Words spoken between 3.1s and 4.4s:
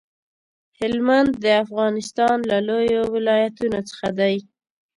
ولايتونو څخه دی.